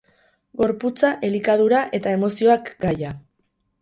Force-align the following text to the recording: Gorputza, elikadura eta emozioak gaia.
Gorputza, 0.61 1.11
elikadura 1.29 1.81
eta 1.99 2.15
emozioak 2.21 2.73
gaia. 2.87 3.13